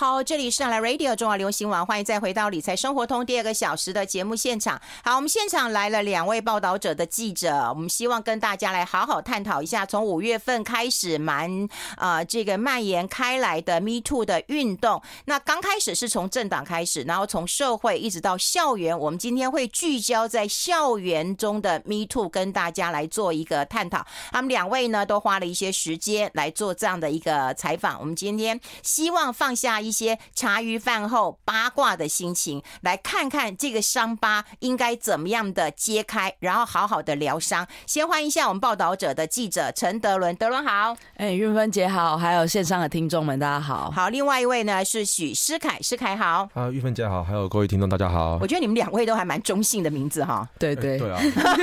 [0.00, 4.80] 好，这里是上来 Radio 中华流行网，欢迎再回到理财生活通第二个小时的节目现场。
[5.04, 15.02] 好，我们现场来了两位报道者的记者，我们希望跟大家来好好探讨一下，从五月份开始蛮啊、呃、这个蔓延开来的 Me Too 的运动。
[15.26, 24.06] 那刚开始是从政党开始，然后从社会一直到校园，我们今天会聚焦在校园中的 Me Too，跟大家来做一个探讨。
[24.32, 28.00] 他们两位呢都花了一些时间来做这样的一个采访。
[28.00, 29.78] 我们今天希望放下。
[29.89, 37.66] 一些茶余饭后八卦的心情，来看看这个伤疤应该怎么样的揭开，然后好好的疗伤。
[37.86, 43.90] 先欢迎一下我们报道者的记者陈德伦，德伦好，哎，玉芬姐好，还有线上的听众们，大家好。
[43.90, 46.48] 好，另外一位呢是许诗凯，诗凯好。
[46.54, 48.38] 啊，玉芬姐好，还有各位听众大家好。
[48.40, 50.48] 我觉得你们两位都还蛮中性的名字哈。
[50.58, 51.20] 对对对啊，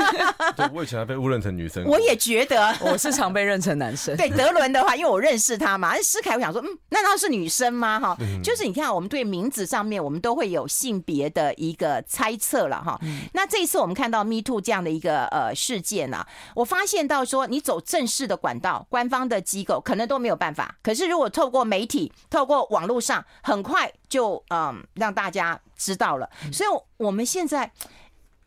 [0.56, 1.84] 对，我以前还被误认成女生。
[1.86, 4.16] 我也觉得，我是常被认成男生。
[4.18, 8.00] 对，德伦的话，因为我认识他嘛，诗凯我想说，嗯，难道是女生吗？
[8.00, 13.00] 哈，就是你看，我们对名字上面，我们都会有性别的一个猜测了哈。
[13.34, 16.26] 那这一次我们看到 Me Too 这样的一个呃事件呢，
[16.56, 20.78] 我发现到说，你走正式的管道，官方的机构可能都没有办法。
[20.82, 26.30] 可是如果透过媒体、透过网络上，很快就嗯让大家知道了。
[26.52, 27.72] 所以我们现在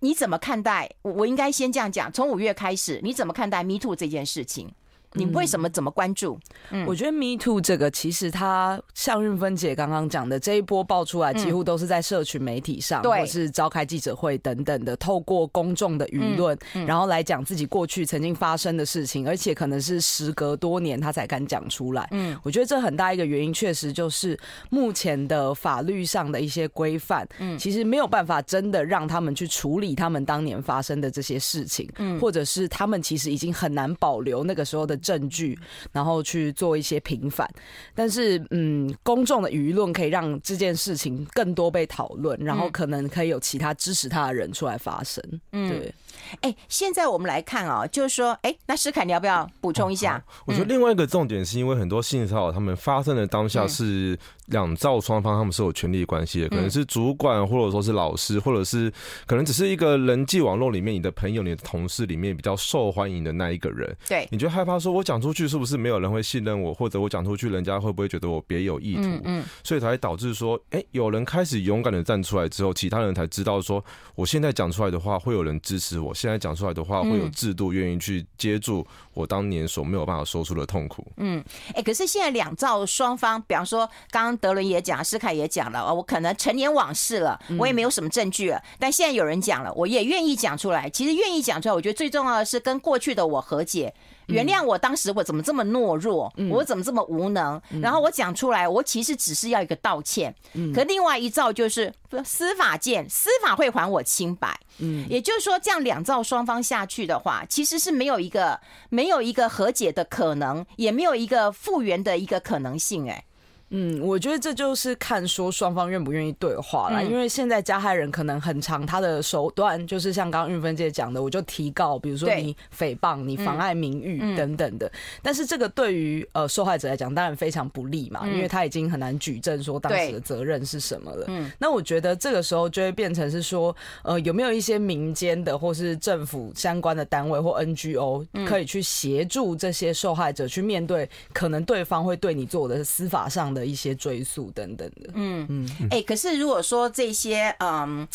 [0.00, 0.90] 你怎么看待？
[1.02, 4.72] 我应该先这样讲，从五月开始，你怎么看待 Me Too 这件事情？
[5.14, 6.38] 你为什么怎么关注？
[6.70, 22.06] 嗯，我觉得 Me Too 这个其实它像润芬姐刚刚讲的这一波爆出来，几乎都是在社群媒体上，或是召开记者会等等的，透过公众的舆论，然后来讲自己过去曾经发生的事情，而且可能是时隔多年他才敢讲出来。
[22.12, 24.38] 嗯，我觉得这很大一个原因，确实就是
[24.68, 34.99] 目前的法律上的一些规范，嗯，其实没有办法真的让他们去处理他们当年发生的这些事情，嗯，或者是他们其实已经很难保留那个时候的。
[35.00, 35.58] 证据，
[35.92, 37.48] 然后去做一些平反，
[37.94, 45.22] 但是，嗯，公众的舆论可以让这件事情更多被讨论，然后可能可以有其他支持他的人出来发声。
[45.52, 45.94] 嗯，对。
[46.40, 50.16] 哎，现在我们来看哦，就是说，哎，那诗凯你要不要补充一下？
[50.16, 54.18] 哦，我觉得另外一个重点是因为很多性骚扰他们发生的当下是。
[54.50, 58.92] 两造双方他们是有权利关系的，可能是主管，或者说是老师，或者是
[59.24, 63.96] 可能只是一个人际网络里面你的朋友、你的同事里面比较受欢迎的那一个人。
[64.08, 69.20] 对，你就害怕说，我讲出去是不是没有人会信任我，或者我讲出去，人家会不会觉得我别有意图？
[69.22, 73.84] 嗯，所以才会导致说，哎，有人开始勇敢的站出来之后，其他人才知道说，
[74.16, 81.06] 我现在讲出来的话会有人支持我，现在讲出来的话会有制度愿意去接住我当年所没有办法说出的痛苦。
[81.16, 81.42] 嗯，
[81.74, 88.62] 哎，可是现在两造双方，比方说刚刚德伦也讲，斯凯也讲了，我可能陈年往事了，我也没有什么证据了。
[88.78, 90.88] 但现在有人讲了，我也愿意讲出来。
[90.90, 93.92] 其实愿意讲出来，我觉得最重要的是跟过去的我和解，
[94.30, 97.60] 原谅我当时我怎么这么懦弱，我怎么这么无能。
[97.82, 100.34] 然后我讲出来，我其实只是要一个道歉。
[100.74, 101.92] 可另外一造就是
[102.24, 104.58] 司法见，司法会还我清白。
[104.78, 108.58] 嗯，也就是说，这样两造双方下去的话，其实是没有一个
[108.88, 113.10] 没有一个和解的可能，也没有一个复原的一个可能性。
[113.10, 113.24] 哎。
[113.70, 117.00] 嗯，我觉得这就是看说双方愿不愿意对话啦。
[117.00, 124.90] 因为现在加害人可能很长，他的手段就是像刚刚韵芬姐讲的，我就提告，比如说你诽谤、你妨碍名誉等等的。
[125.22, 131.26] 但是这个对于呃受害者来讲，当然非常不利嘛，因为他已经很难举证说当时的责任是什么了。
[131.28, 143.59] 嗯，那我觉得这个时候就会变成是说，呃，有没有一些民间的或是政府相关的单位或 NGO 可以去协助这些受害者去面对可能对方会对你做的司法上的。
[143.60, 148.08] 的一些追溯等等的，嗯嗯，哎、欸，可是如果说这些嗯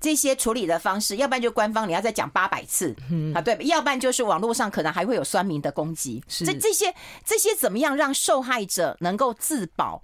[0.00, 10.00] 这些处理的方式，要不然就官方你要再讲八百次，嗯啊，对，要不然就是网络上可能还会有酸民的攻击，是这这些这些怎么样让受害者能够自保？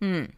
[0.00, 0.28] 嗯。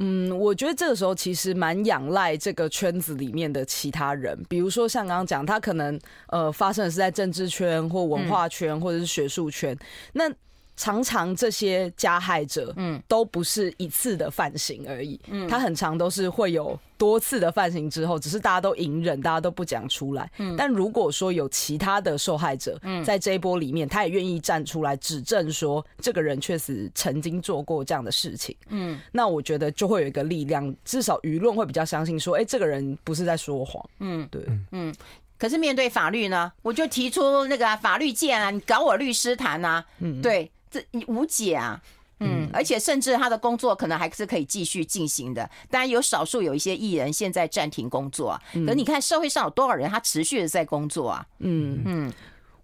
[0.00, 9.78] 嗯，我觉得这个时候其实蛮仰赖这个圈子里面的其他人，比如说像刚刚讲，他可能呃发生的是在政治圈或文化圈或者是学术圈，嗯、
[10.12, 10.32] 那。
[10.78, 20.54] 常常这些加害者，嗯，都不是一次的犯行而已，嗯，他很常都是会有多次的犯行之后，只是大家都隐忍，大家都不讲出来，嗯。
[20.56, 34.94] 但如果说有其他的受害者，嗯，在这一波里面，他也愿意站出来指证说这个人确实曾经做过这样的事情，嗯，那我觉得就会有一个力量，至少舆论会比较相信说，哎，这个人不是在说谎，嗯，对，嗯。
[35.36, 40.50] 可是面对法律呢，我就提出那个法律界啊，你搞我律师谈啊，嗯，对。
[40.70, 41.80] 这无解啊，
[42.20, 45.48] 嗯，而且甚至他的工作可能还是可以继续进行的。
[45.70, 51.26] 当然有少数有一些艺人现在暂停工作啊，可是你看社会上有多少人他持续的在工作啊？
[51.38, 52.12] 嗯嗯。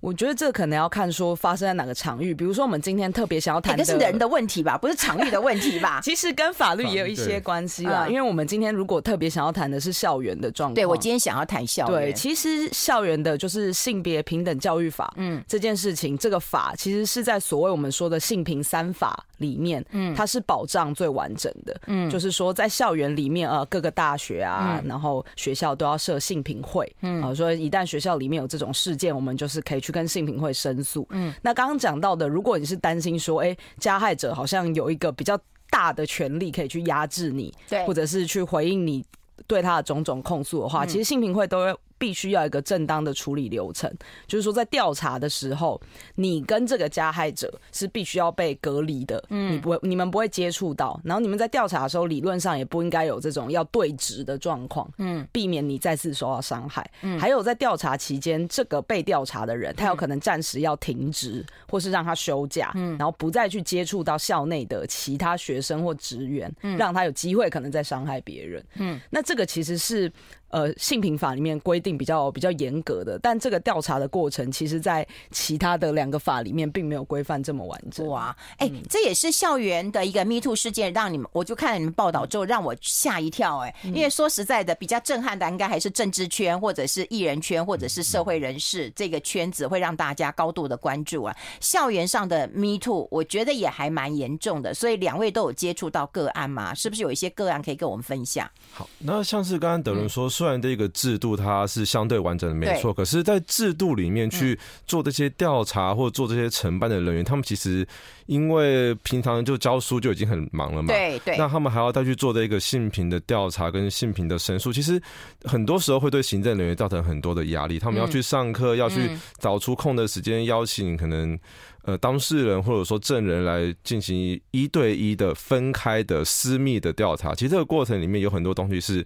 [0.04, 5.98] 我觉得这可能要看说发生在哪个场域，比如说我们今天特别想要谈的，这是人的问题吧，不是场域的问题吧？
[6.04, 12.10] 其实跟法律也有一些关系啦，因为我们今天如果特别想要谈的是校园的状况，对，我今天想要谈校园。
[12.10, 29.93] 对，其实校园的就是性别平等教育法，嗯，这件事情，这个法其实是在所谓我们说的性平三法里面，嗯，它是保障最完整的，嗯，就是说在校园里面呃，各个大学啊，然后学校都要设性平会，嗯，啊，所以一旦学校里面有这种事件，我们就是可以去。
[29.94, 31.06] 跟性平会申诉。
[31.10, 35.38] 嗯，那刚刚讲到的，如果你是担心说，哎，加害者好像有一个比较
[35.70, 39.04] 大的权利可以去压制你，对，或者是去回应你
[39.46, 41.78] 对他的种种控诉的话，其实性平会都会。
[42.04, 43.90] 必须要有一个正当的处理流程，
[44.26, 45.80] 就是说在调查的时候，
[46.16, 56.86] 你跟这个加害者是必须要被隔离的，嗯，你不会，你们不会接触到，然后你们在调查的时候，理论上也不应该有这种要对质的状况，嗯，避免你再次受到伤害。
[57.00, 70.12] 嗯，还有在调查期间，这个被调查的人，他有可能暂时要停职，或是让他休假，嗯，然后不再去接触到校内的其他学生或职员，嗯，让他有机会可能再伤害别人，嗯，那这个其实是。
[70.54, 78.06] 呃，性平法里面规定比较比较严格的，但这个调查的过程，其实在其他的两个法里面并没有规范这么完整。
[78.06, 83.68] 哇，哎、欸，这也是校园的一个 Me Too 事件，让你们我就看了你们报道之后，让我吓一跳、欸。
[83.68, 91.36] 哎，因为说实在的，比较震撼的应该还是政治圈，或者是艺人圈，或者是社会人士这个圈子会让大家高度的关注啊。
[91.58, 94.72] 校园上的 Me Too，我觉得也还蛮严重的。
[94.72, 96.72] 所以两位都有接触到个案嘛？
[96.72, 98.48] 是不是有一些个案可以跟我们分享？
[98.72, 100.28] 好，那像是刚刚德伦说。
[100.28, 107.86] 嗯虽然这个制度它是相对完整的，没错，可是，在制度里面去做这些调查或者做这些承办的人员，他们其实
[108.26, 115.00] 因为平常就教书就已经很忙了嘛，对对，那他们还要再去做这个性平的调查跟性平的申诉，其实
[115.44, 117.78] 很多时候会对行政人员造成很多的压力。
[117.78, 119.08] 他们要去上课，要去
[119.38, 121.38] 找出空的时间邀请可能
[121.84, 127.34] 呃当事人或者说证人来进行一对一的分开的私密的调查。
[127.34, 129.02] 其实这个过程里面有很多东西是。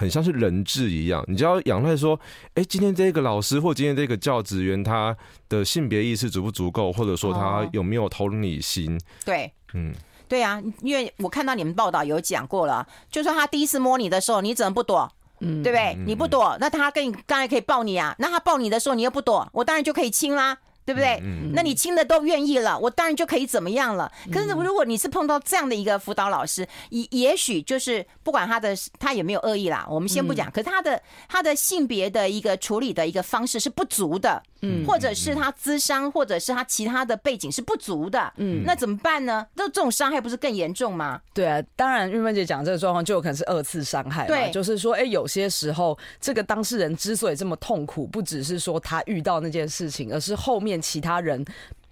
[0.00, 2.18] 很像是人质一样，你就要仰赖说，
[2.54, 5.14] 哎，今天这个老师或今天这个教职员，他
[5.46, 8.98] 的性别意识足不足够，或者说他有没有同理心？
[9.26, 9.92] 对，嗯，
[10.26, 15.12] 对啊，因为我看到你们报道有讲过了，就说他第一次摸你的时候，你怎么不躲？
[15.40, 15.94] 嗯，对不对？
[16.06, 20.56] 你不躲，那他跟你刚才可以抱你啊，那他抱你的时候，你又不躲，我当然就可以亲啦。
[20.84, 21.20] 对不对？
[21.52, 24.10] 那你亲的都愿意了，我当然就可以怎么样了。
[24.32, 30.50] 可是如果你是碰到这样的一个辅导老师，也也许就是不管他的他有没有恶意啦，我们先不讲。
[30.50, 39.46] 可是他的他的性别的一个处理的一个方式是不足的，嗯，或者是他资商，或者是他其他的背景是不足的，嗯，那怎么办呢？
[39.54, 41.20] 那这种伤害不是更严重吗？
[41.32, 50.80] 对啊，当然玉芬姐讲这个状况就有可能是二次伤害，对，就是说，哎，有些时候这个当事人之所以这么痛苦，不只是说他遇到那件事情，而是后面。
[50.80, 51.44] 其他人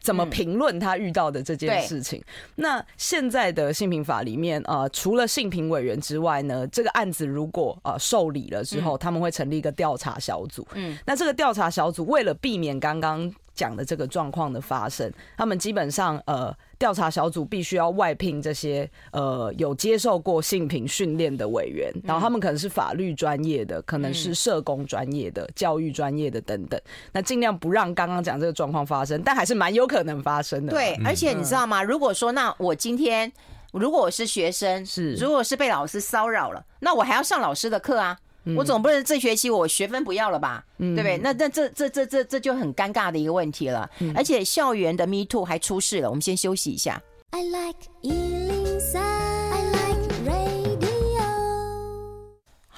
[0.09, 2.25] 怎么评论他遇到的这件事情？
[2.55, 10.67] 那现在的性平法里面，呃，除了性平委员之外呢，这个案子如果呃受理了之后，他们会成立一个调查小组。
[10.73, 16.57] 嗯，那这个调查小组为了避免刚刚讲的这个状况的发生，他们基本上呃。
[16.79, 26.81] 调查小组必须要外聘这些呃有接受过性平训练的委员，然后他们可能是法律专业的，可能是社工专业的、教育专业的等等。
[27.13, 30.73] 那尽量不让刚刚讲这个状况发生，但还是蛮有可能发生的。
[30.73, 31.83] 对，而且你知道吗？
[31.83, 33.33] 如果说那我今天
[33.73, 38.17] 如果我是学生，是如果是被老师骚扰了，那我还要上老师的课啊。
[38.57, 41.19] 我总不能这学期我学分不要了吧，对不对？
[41.19, 43.89] 那那这这这这这就很尴尬的一个问题了。
[44.15, 47.03] 而且校园的 Me Too 还出事了，我们先休息一下。
[47.31, 47.79] I like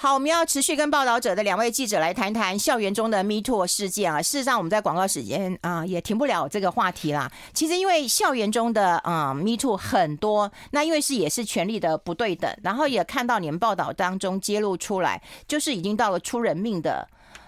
[0.03, 4.23] 好，我们要持续跟报道者的两位记者来谈谈校园中的 Me Too 事件啊。
[4.23, 7.31] 事实上，我们在广告时间啊也停不了这个话题啦。
[7.53, 17.07] 其实，因为校园中的啊 Me Too 很多，那因为是也是权力的不对等，然后也看到你们报道当中揭露出来，就是已经到了出人命的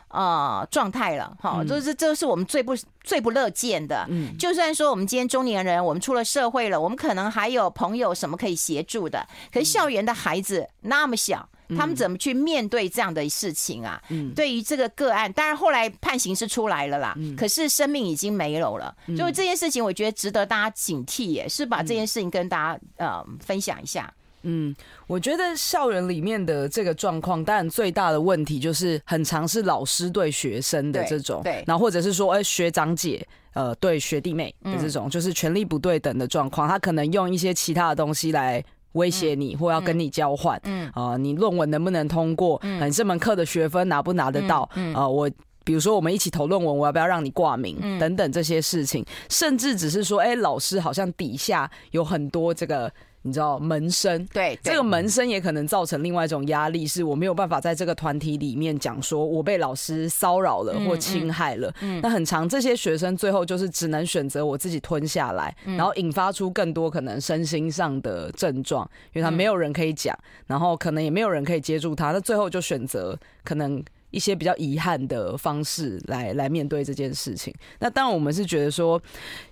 [0.08, 1.34] 啊状态了。
[1.40, 4.04] 哈，这是这是我们最不最不乐见的。
[4.10, 11.48] 嗯，就算说我们今天中年人，我们出了社会了，我们可能还有朋友什么可以协助的，可是校园的孩子那么小。
[11.76, 14.02] 他们怎么去面对这样的事情啊？
[14.08, 18.94] 嗯，对于这个个案，当然后来判刑是出来了啦，嗯，可是生命已经没有了。
[19.16, 24.12] 所以这件事情，我觉得值得大家警惕，也是把这件事情跟大家呃分享一下。
[24.42, 24.74] 嗯，
[25.06, 33.24] 我觉得校园里面的这个状况，当然最大的问题就是很常是老师对学生的这种，对，然后或者是说，哎，学长姐
[33.54, 38.64] 呃对学弟妹的这种，就是权力不对等的状况，他可能用一些其他的东西来。
[38.92, 42.58] 威胁你，或要跟你交换，嗯，啊、你论文能不能通过？
[42.62, 44.68] 嗯，这门课的学分拿不拿得到？
[44.74, 45.30] 嗯，啊、呃，我
[45.64, 52.92] 比如说我们一起投论文，我要不要让你挂名等等这些事情，甚至只是说，哎，老师好像底下有很多这个。
[53.22, 61.68] 你知道门生，对，对，这个门生也可能造成另外一种压力，是我没有办法在这个团体里面讲说我被老师骚扰了或侵害了。
[61.80, 73.82] 嗯，嗯，那很长这些学生最后就是只能选择我自己吞下来，嗯，然后引发出更多可能身心上的症状，因为他没有人可以讲，然后可能也没有人可以接住他，那最后就选择可能。
[74.12, 77.52] 一些比较遗憾的方式来来面对这件事情。
[77.80, 79.02] 那当然，我们是觉得说，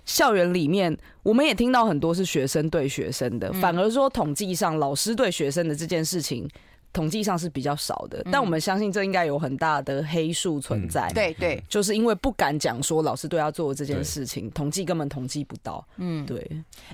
[0.05, 6.47] 校园里面我们也听到很多是学生对学生的，反而说统计上老师对学生的这件事情，
[6.93, 8.23] 统计上是比较少的。
[8.31, 11.09] 但我们相信这应该有很大的黑数存在。
[11.13, 15.85] 对对，就是因为不敢讲说老师对他做的这件事情，统计根本统计不到。
[15.97, 16.45] 嗯，对。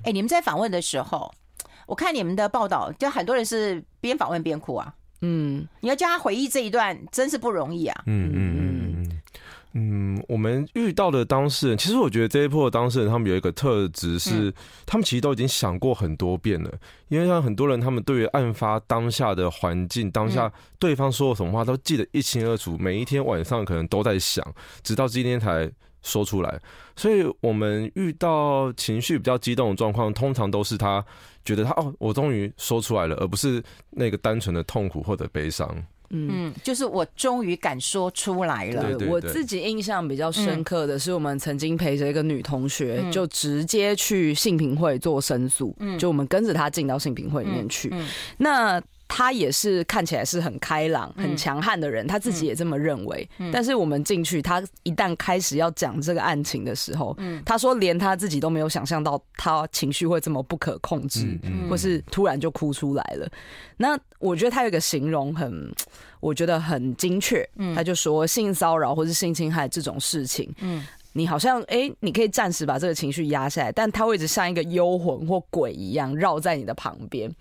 [0.03, 1.31] 哎，你们在访问的时候，
[1.85, 4.93] 我看你们的报道，就很多人是边访问边哭啊。
[5.21, 8.03] 嗯，你要叫他回忆这一段，真是不容易啊。
[8.05, 9.21] 嗯嗯嗯
[9.73, 14.51] 嗯，我们遇到的当事人，其实我觉得这一波的当事人，他们有一个特质是，
[14.87, 16.71] 他们其实都已经想过很多遍了。
[17.09, 24.43] 因为像很多人，他们对于案发当下的环境，当下对方说了什么话，都记得一清二楚，每一天晚上可能都在想，
[24.81, 25.69] 直到今天才
[26.07, 26.59] 说出来。
[26.95, 31.05] 所以我们遇到情绪比较激动的状况，通常都是他。
[31.45, 35.81] 觉得他哦，我终于说出来了，而不是那个单纯的痛苦或者悲伤。
[36.09, 38.97] 嗯，就是我终于敢说出来了。
[39.07, 45.73] 我自己印象比较深刻的是，我们曾经陪着一个女同学，就直接去性平会做申诉。
[45.79, 47.93] 嗯，就我们跟着她进到性平会里面去。
[48.37, 48.81] 那。
[49.07, 53.27] 他也是看起来是很开朗、很强悍的人，他自己也这么认为。
[53.51, 63.29] 但是我们进去，他一旦开始要讲这个案情的时候，他说连他自己都没有想象到他情绪会这么不可控制，或是突然就哭出来了。
[63.77, 65.73] 那我觉得他有一个形容很，
[66.19, 67.47] 我觉得很精确。
[67.73, 70.53] 他就说性骚扰或是性侵害这种事情，
[71.13, 77.33] 你好像哎，你可以暂时把这个情绪压下来，但他会一直像一个幽魂或鬼一样绕在你的旁边。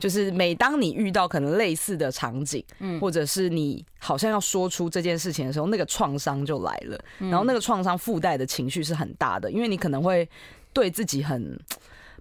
[0.00, 10.28] 就是每当你遇到可能类似的场景，嗯，或者是你好像要说出这件事情的时候，那个创伤就来了，然后那个创伤附带的情绪是很大的，因为你可能会
[10.72, 11.56] 对自己很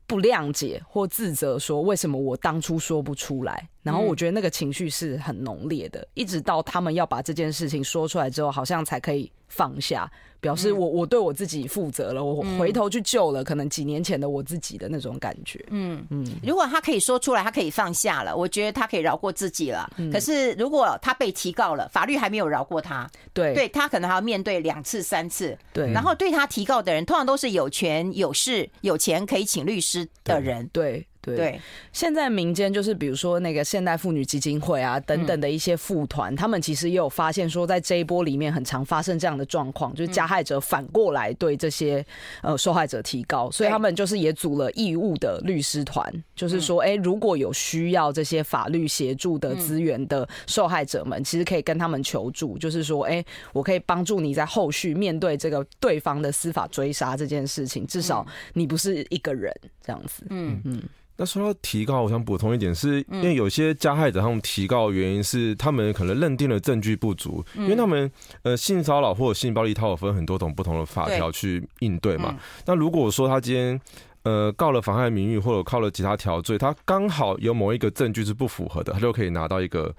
[0.10, 10.12] 不谅解或自责，说为什么我当初说不出来，然后我觉得那个情绪是很浓烈的，一直到他们要把这件事情说出来之后，好像才可以放下。
[10.42, 15.62] 表示我我对我自己负责了，我回头去救了可能几年前的我自己的那种感觉。
[15.70, 19.92] 嗯嗯，如果他可以说出来，他可以放下了，我觉得他可以饶过自己了。
[20.14, 25.58] 可是如果他被提告了，法律还没有饶过他，对，对他可能还要面对两次、三次。
[25.74, 30.70] 对，然后对他提告的人，通常都是有权有势、有钱可以请律师的人。
[30.74, 31.06] 对。
[31.22, 42.04] 对，对，现在民间就是比如说那个现代妇女基金会啊等等的一些妇团，他们其实也有发现说，在这一波里面很常发生这样的状况，就是加害者反过来对这些
[42.42, 59.54] 呃受害者提高，所以他们就是也组了义务的律师团，就是说，哎，如果有需要这些法律协助的资源的受害者们，其实可以跟他们求助，就是说，哎，我可以帮助你在后续面对这个对方的司法追杀这件事情，至少你不是一个人
[59.90, 60.28] 这样子。
[60.30, 60.84] 嗯嗯。
[61.18, 68.10] 那说到提告，我想补充一点，是因为有些加害者他们提告的原因是他们可能认定了证据不足，因为他们
[68.44, 72.38] 呃性骚扰或者性暴力，它有分很多种不同的法条去应对嘛。
[72.66, 73.82] 那如果说他今天
[74.24, 79.94] 呃告了妨害名誉或者告了其他条罪，他刚好有某一个证据是不符合的，他就可以拿到一个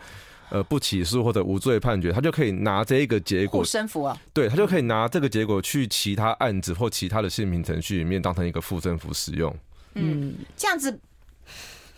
[0.49, 9.54] 呃不起诉或者无罪判决，他就可以拿这一个结果护身符啊，对，他就可以拿这个结果去其他案子或其他的性平程序里面当成一个护身符使用。
[9.94, 11.00] 嗯，这样子。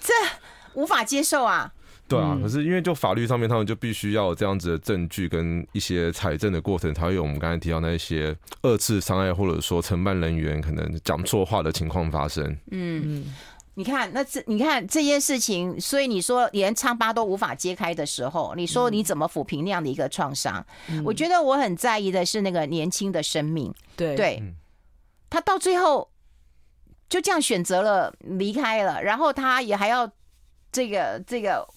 [0.05, 0.13] 这
[0.75, 1.73] 无法接受啊！
[2.09, 12.59] 对啊，可是因为就法律上面，他们就必须要有这样子的证据跟一些采证的过程，才会有我们刚才提到那些二次伤害，或者说承办人员可能讲错话的情况发生。
[12.73, 13.33] 嗯，
[13.75, 20.67] 你看，那这你看这件事情，所以你说连疮疤都无法揭开的时候，你说你怎么抚平那样的一个创伤？
[20.89, 23.73] 嗯、我觉得我很在意的是那个年轻的生命。
[23.95, 24.43] 对对，
[25.31, 26.09] 他到最后。
[27.13, 30.11] 就这样选择了离开了，然后他也还要
[30.73, 31.69] 这个这个，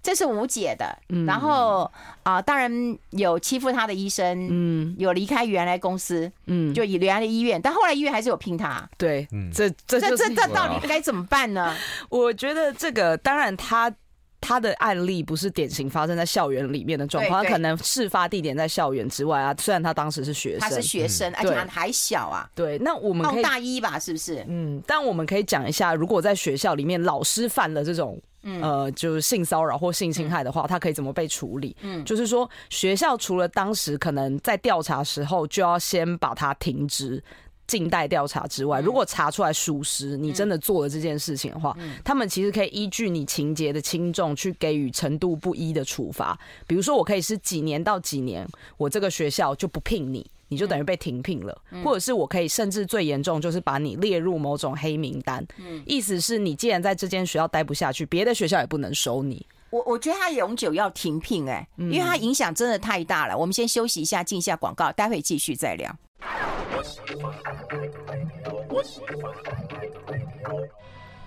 [0.00, 0.96] 这是无解的。
[1.26, 1.80] 然后
[2.22, 8.88] 啊、呃，当然有欺负他的医生，嗯，有离开原来公司，嗯，就以原来的医院，但后来医院还是有聘他。
[8.96, 11.74] 对，这这这这到底该怎么办呢？
[12.08, 13.92] 我觉得这个当然他。
[14.40, 19.54] 他的案例不是典型发生在校园里面的状况，他可能事发地点在校园之外啊。
[19.58, 22.48] 虽然他当时是学生，他是学生，而且还小啊。
[22.54, 24.44] 对，那我们可以大一吧，是不是？
[24.48, 28.20] 嗯，但我们可以讲一下，如果在学校里面老师犯了这种
[28.62, 31.76] 呃，就是性骚扰或性侵害的话，他可以怎么被处理？
[31.82, 37.22] 嗯，就是说学校除了当时可能在调查时候就要先把他停职。
[37.68, 46.36] 静待调查之外，如果查出来属实，你真的做了这件事情的话，他们其实可以依据你情节的轻重去给予程度不一的处罚。
[46.66, 48.48] 比如说，我可以是几年到几年，
[48.78, 55.46] 我这个学校就不聘你，你就等于被停聘了；或者是我可以甚至最严重就是把你列入某种黑名单。
[55.84, 59.46] 意思是你既然在这间学校待不下去，别的学校也不能收你。
[59.68, 63.36] 我我觉得他永久要停聘哎，因为他影响真的太大了。
[63.36, 65.94] 我们先休息一下，进一下广告，待会继续再聊。
[66.20, 68.66] 我喜欢 I like。
[68.68, 70.70] 我喜欢 I like。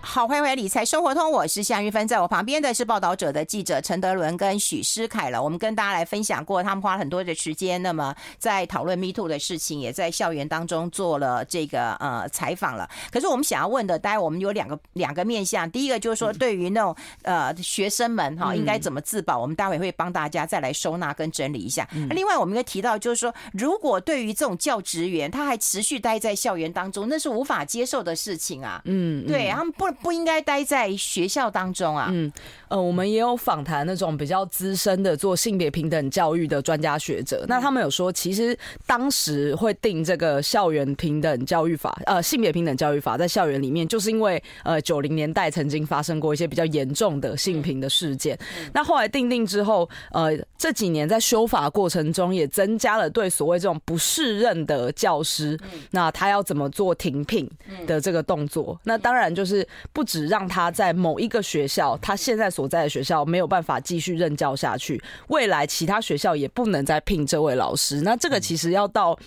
[0.04, 5.42] 好，欢迎回来《理财生活通》，我是向玉芬，在我旁边的是报道者的记者陈德伦跟许诗凯了。
[5.42, 12.90] 我们跟大家来分享过，他们花很多的时间，那么在讨论 Me Too 的事情，也在校园当中做了这个呃采访了。
[13.12, 21.88] 可是我们想要问的，待会我们有两个两个面向，第一个就是说，对于那种呃学生们哈，应该怎么自保，我们待会会帮大家再来收纳跟整理一下。
[22.10, 28.82] 另外，我们应该提到就是说，如果对于这种教职员，他还持续待在校园当中，那是无法接受的事情啊。
[28.86, 29.91] 嗯，对他们不。
[29.92, 32.10] 不应该待在学校当中啊。
[32.12, 32.32] 嗯，
[32.68, 48.38] 呃，我们也有访谈那种比较资深的做性别平等教育的专家学者，那他们有说，其实当时会定这个校园平等教育法，呃，性别平等教育法在校园里面，就是因为呃九零年代曾经发生过一些比较严重的性平的事件。
[48.74, 55.60] 那后来定定之后，呃，这几年在修法过程中也增加了对所谓这种不适任的教师，
[55.92, 57.50] 那他要怎么做停聘
[57.86, 58.80] 的这个动作？
[58.84, 59.68] 那当然就是。
[59.94, 68.02] 不止让他在某一个学校，他现在所在的学校没有办法继续任教下去，未来其他学校也不能再聘这位老师。
[68.02, 69.18] 那这个其实要到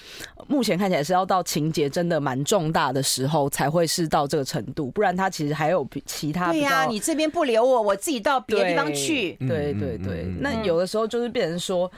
[0.46, 6.52] 目前看起来是要到情节真的蛮重大的时候才会是到这个程度，不然他其实还有其他。
[6.52, 9.32] 对呀，你这边不留我，我自己到别的地方去。
[9.40, 11.90] 对对对，那有的时候就是变成说，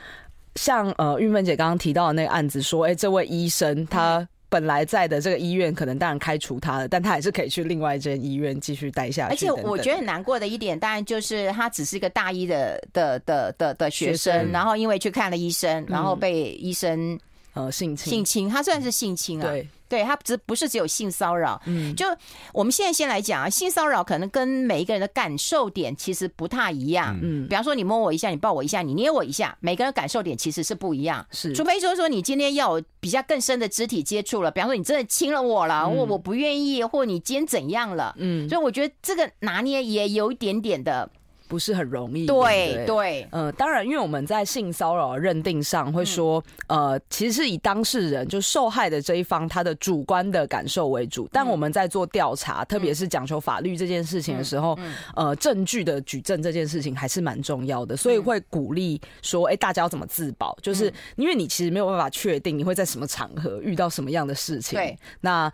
[0.55, 4.27] 像呃玉芬姐刚刚提到的那个案子，说，哎，这位医生他。
[4.49, 9.33] 本来在的这个医院，可能当然开除他了，但他还是可以去另外一间医院继续待下去。
[9.33, 17.19] 而且我觉得很难过的一点，当然就是他只是一个大一的的的的的学生，然后因为去看了医生，然后被医生
[17.57, 19.51] 呃性侵，性侵，他算是性侵啊。
[19.51, 19.69] 对。
[19.89, 22.05] 对，他只不是只有性骚扰，嗯，就
[22.53, 41.09] 我们现在先来讲啊，性骚扰可能跟每一个人的感受点其实不太一样，嗯，比方说你摸我一下，你抱我一下，你捏我一下，每个人感受点其实是不一样，是，除非说说你今天要有比较更深的肢体接触了，比方说你真的亲了我了，或我不愿意，或你今天怎样了，嗯，所以我觉得这个拿捏也有一点点的。
[41.49, 42.27] 不是很容易。
[42.27, 51.29] 对对，对，呃，当然，因为我们在性骚扰认定上会说，呃，其实是以当事人就受害的这一方他的主观的感受为主。
[51.33, 54.79] 但我们在做调查，特别是讲求法律这件事情的时候，
[55.15, 60.57] 呃，证据的举证这件事情还是蛮重要的，所以会鼓励说，哎，大家要怎么自保？
[60.61, 64.79] 就是因为你其实没有办法确定你会在什么场合遇到什么样的事情。
[64.79, 65.53] 对，那。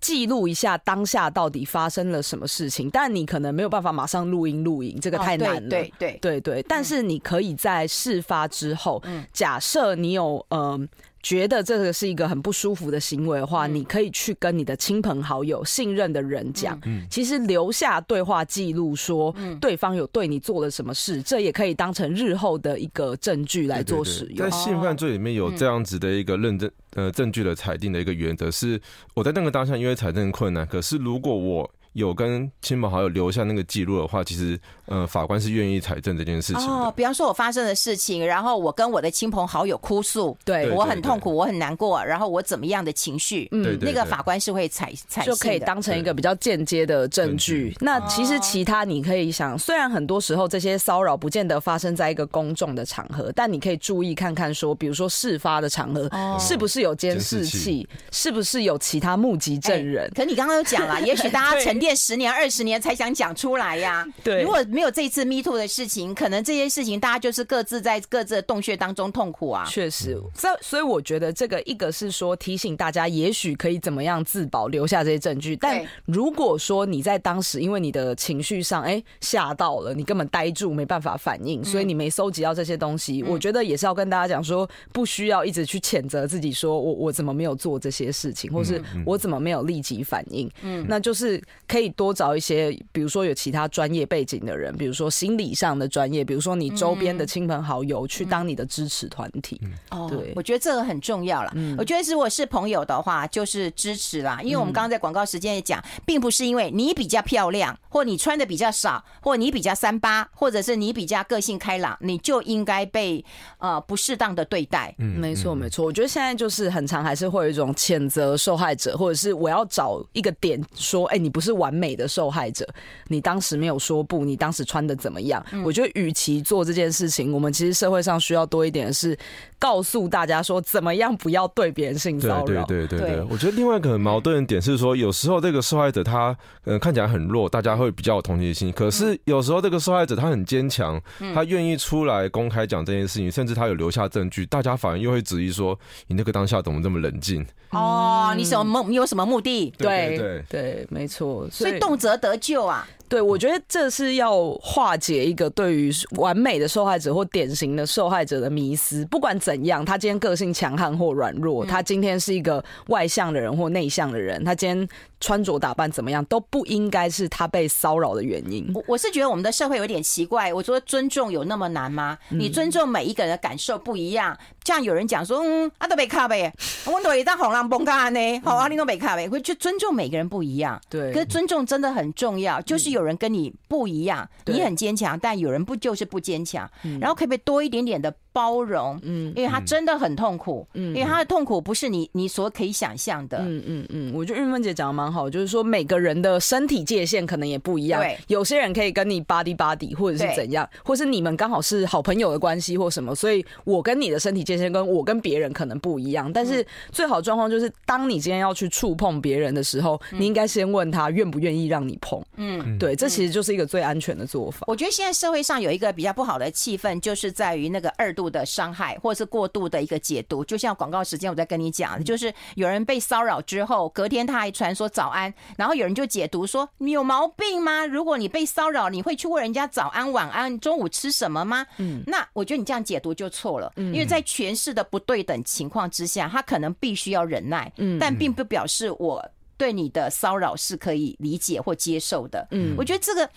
[0.00, 5.68] 记录一下当下到底发生了什么事情，但你可能没有办法马上录音录影，这个太难了。
[5.68, 10.80] 对对对对，但是你可以在事发之后，假设你有呃。
[11.22, 16.78] 觉得这个是一个很不舒服的行为的话，你可以去跟你的亲朋好友、信任的人讲。
[16.84, 24.36] 嗯其实留下对话记录，说对方有对你做了什么事，这也可以当成日后的一个证据来做使用。
[24.36, 28.80] 在性犯罪里面有这样子的一个认证呃证据的裁定的一个原则是，
[29.14, 31.70] 我在那个当下因为财政困难，可是如果我。
[31.98, 47.76] 有跟亲朋好友留下那个记录的话，其实呃法官是愿意采证这件事情哦，比方说我发生的事情，然后我跟我的亲朋好友哭诉，对我很痛苦，我很难过，然后我怎么样的情绪，嗯，那个法官是会采采就可以当成一个比较间接的证据。
[47.80, 56.08] 那其实其他你可以想，虽然很多时候这些骚扰不见得发生在一个公众的场合，但你可以注意看看说，比如说事发的场合
[56.38, 60.08] 是不是有监视器，是不是有其他目击证人？
[60.14, 61.87] 可你刚刚有讲了， 也许大家沉淀。
[61.94, 69.64] 十年二十年才想讲出来呀， 对，如果没有这一次 Me Too 的事情，可能这些事情大家就是各自在各自的洞穴当中痛苦啊。
[69.68, 75.56] 确实，所以所以我觉得这个一个是说提醒大家，也许可以怎么样自保，留下这些证据。
[75.56, 83.22] 但如果说你在当时因为你的情绪上哎吓到了，你根本呆住没办法反应，所以你没收集到这些东西。
[83.22, 90.50] 我觉得也是要跟大家讲说，不需要一直去谴责自己，说我我怎么没有做这些事情，或是我怎么没有立即反应。
[90.62, 99.60] 嗯，那就是可以多找一些，比如说有其他专业背景的人，比如说心理上的专业，比如说你周边的亲朋好友去当你的支持团体。
[99.90, 101.52] 哦，对，我觉得这个很重要了。
[101.76, 113.22] 我觉得如果是朋友的话，就是支持啦，因为我们刚刚在广告时间也讲，并不是因为你比较漂亮，或你穿的比较少，或你比较三八，或者是你比较个性开朗，你就应该被
[113.58, 114.94] 呃不适当的对待。
[114.98, 115.84] 嗯，没错没错。
[115.84, 122.66] 我觉得现在就是很常还是会有一种谴责受害者，或者是我要找一个点说，哎，你不是完美的受害者，
[123.08, 125.44] 你当时没有说不，你当时穿的怎么样？
[125.64, 129.18] 我觉得与其做这件事情，我们其实社会上需要多一点的是
[129.58, 132.44] 告诉大家说，怎么样不要对别人性骚扰。
[132.44, 133.26] 对对对对对。
[133.30, 138.72] 我觉得另外一个很矛盾的点是说，有时候这个受害者他呃看起来很弱，大家会比较有同情心。
[138.72, 141.00] 可是有时候这个受害者他很坚强，
[141.34, 147.44] 他愿意出来公开讲这件事情，甚至他有留下证据，大家反而又会质疑说，你那个当下怎么这么冷静？
[147.70, 148.88] 哦，你什么目？
[148.88, 149.72] 你有什么目的？
[149.76, 151.46] 对对对，没错。
[151.50, 152.86] 所以动辄得咎啊。
[153.08, 159.02] 对，我觉得这是要化解一个对于完美的受害者或典型的受害者的迷思。
[159.06, 164.86] 不管怎样，他今天个性强悍或软弱，他今天是一个外向的人或内向的人，他今天
[165.20, 168.70] 穿着打扮怎么样，都不应该是他被骚扰的原因。
[168.74, 170.52] 我我是觉得我们的社会有点奇怪。
[170.52, 172.18] 我说尊重有那么难吗？
[172.28, 174.36] 你尊重每一个人的感受不一样。
[174.68, 176.52] 像有人讲说，嗯，啊都没卡呗，
[176.84, 180.80] 我都一当红浪崩咖呢，好啊，你都没卡呗，会去尊重每个人不一样。
[180.88, 183.08] 对，可是尊重真的很重要，就是有。
[183.08, 189.00] 人跟你不一样，你很坚强，但有人不就是不坚强，然后可不可以多一点点的包容？
[189.02, 193.38] 嗯，因为他真的很痛苦，嗯，因为他的痛苦不是你你所可以想象的。
[193.38, 212.96] 嗯嗯嗯，我觉得玉芬姐讲的蛮好，就是说每个人的身体界限可能也不一样，对，有些人可以跟你 body body，或者是怎样，或是你们刚好是好朋友的关系或什么，所以我跟你的身体界限跟我跟别人可能不一样，但是最好状况就是当你今天要去触碰别人的时候，你应该先问他愿不愿意让你碰，嗯，对。
[212.96, 214.64] 这其实就是一个最安全的做法。
[214.66, 220.44] 我觉得现在社会上有一个比较不好的气氛，就是在于那个二度的伤害，或者是过度的一个解读。
[220.44, 227.86] 就像广告时间我在跟你讲，就是有人被骚扰之后，隔天他还传说早安，然后有人就解读说，你有毛病吗？
[227.86, 231.64] 如果你被骚扰，你会去问人家早安晚安，中午吃什么吗？
[231.76, 239.30] 嗯，那我觉得你这样解读就错了，因为在权势的不对等情况之下，他可能必须要忍耐，嗯，但并不表示我。
[239.58, 243.28] 对你的骚扰是可以理解或接受的，嗯，我觉得这个，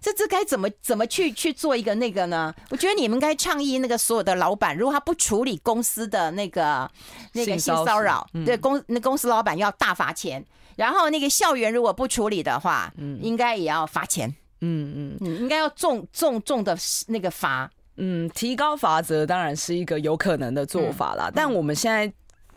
[0.00, 2.52] 这这该怎么怎么去去做一个那个呢？
[2.70, 6.90] 我觉得你们该倡议那个所有的老板，如果他不处理公司的那个
[7.32, 14.28] 那个性骚扰，对公那公司老板要大罚钱，然后那个校园如果不处理的话，嗯，应该也要罚钱，
[14.60, 16.76] 嗯嗯，应该要重重重的
[17.06, 22.10] 那个罚，嗯，提高罚则当然是一个有可能的做法啦，但我们现在。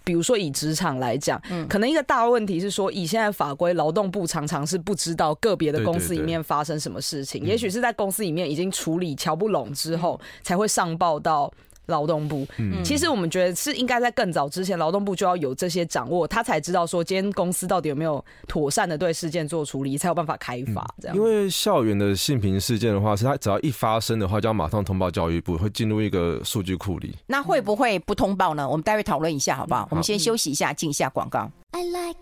[0.04, 11.54] 比如说以职场来讲，可能一个大问题是说，以现在法规，劳动部常常是不知道个别的公司里面发生什么事情，也许是在公司里面已经处理瞧不拢之后，才会上报到。
[11.92, 12.48] 劳动部，
[12.84, 21.16] 其实我们觉得是应该在更早之前，劳动部就要有这些掌握，他才知道说今天公司到底有没有妥善的对事件做处理，才有办法开发这样。
[21.16, 27.16] 因为校园的性平事件的话，是他只要一发生的话，就要马上通报教育部，会进入一个数据库里。
[27.28, 28.68] 那会不会不通报呢？
[28.68, 29.88] 我们待会讨论一下，好不好？
[29.92, 31.52] 我们先休息一下，进一下广告。
[31.72, 32.18] I like